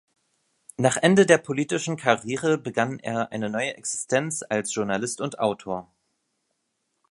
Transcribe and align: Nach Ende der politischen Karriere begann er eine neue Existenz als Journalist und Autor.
Nach 0.77 0.97
Ende 0.97 1.27
der 1.27 1.37
politischen 1.37 1.95
Karriere 1.95 2.57
begann 2.57 2.97
er 2.97 3.31
eine 3.31 3.51
neue 3.51 3.75
Existenz 3.77 4.43
als 4.49 4.73
Journalist 4.73 5.21
und 5.21 5.37
Autor. 5.37 5.91